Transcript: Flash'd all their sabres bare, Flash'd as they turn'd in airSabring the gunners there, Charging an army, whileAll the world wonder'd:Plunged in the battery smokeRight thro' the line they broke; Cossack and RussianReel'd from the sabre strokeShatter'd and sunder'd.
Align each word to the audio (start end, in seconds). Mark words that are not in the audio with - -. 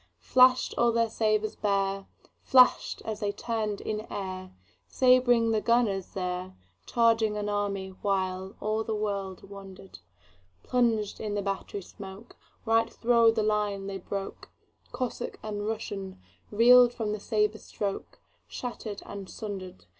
Flash'd 0.17 0.73
all 0.79 0.91
their 0.91 1.11
sabres 1.11 1.55
bare, 1.55 2.07
Flash'd 2.41 3.03
as 3.05 3.19
they 3.19 3.31
turn'd 3.31 3.79
in 3.81 3.99
airSabring 4.09 5.51
the 5.51 5.61
gunners 5.63 6.13
there, 6.15 6.55
Charging 6.87 7.37
an 7.37 7.47
army, 7.47 7.93
whileAll 8.03 8.83
the 8.83 8.95
world 8.95 9.47
wonder'd:Plunged 9.47 11.19
in 11.19 11.35
the 11.35 11.43
battery 11.43 11.81
smokeRight 11.81 12.89
thro' 12.89 13.29
the 13.29 13.43
line 13.43 13.85
they 13.85 13.99
broke; 13.99 14.49
Cossack 14.91 15.37
and 15.43 15.61
RussianReel'd 15.61 16.95
from 16.95 17.11
the 17.11 17.19
sabre 17.19 17.59
strokeShatter'd 17.59 19.03
and 19.05 19.29
sunder'd. 19.29 19.85